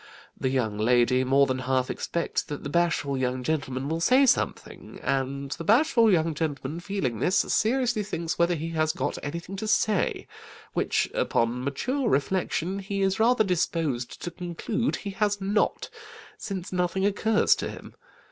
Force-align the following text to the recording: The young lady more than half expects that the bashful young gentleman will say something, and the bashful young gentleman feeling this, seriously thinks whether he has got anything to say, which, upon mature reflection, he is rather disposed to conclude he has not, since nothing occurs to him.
The 0.35 0.49
young 0.49 0.79
lady 0.79 1.23
more 1.23 1.45
than 1.45 1.59
half 1.59 1.91
expects 1.91 2.41
that 2.45 2.63
the 2.63 2.71
bashful 2.71 3.15
young 3.15 3.43
gentleman 3.43 3.87
will 3.87 3.99
say 4.01 4.25
something, 4.25 4.99
and 5.03 5.51
the 5.51 5.63
bashful 5.63 6.11
young 6.11 6.33
gentleman 6.33 6.79
feeling 6.79 7.19
this, 7.19 7.35
seriously 7.37 8.01
thinks 8.01 8.39
whether 8.39 8.55
he 8.55 8.69
has 8.69 8.93
got 8.93 9.19
anything 9.21 9.55
to 9.57 9.67
say, 9.67 10.25
which, 10.73 11.07
upon 11.13 11.63
mature 11.63 12.09
reflection, 12.09 12.79
he 12.79 13.03
is 13.03 13.19
rather 13.19 13.43
disposed 13.43 14.19
to 14.23 14.31
conclude 14.31 14.95
he 14.95 15.11
has 15.11 15.39
not, 15.39 15.87
since 16.35 16.73
nothing 16.73 17.05
occurs 17.05 17.53
to 17.53 17.69
him. 17.69 17.93